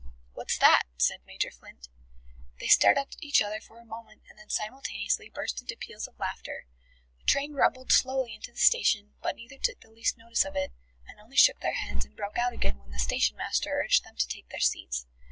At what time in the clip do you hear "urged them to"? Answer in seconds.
13.79-14.27